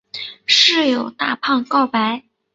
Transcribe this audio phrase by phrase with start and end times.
[0.47, 2.23] 室友大胖告白。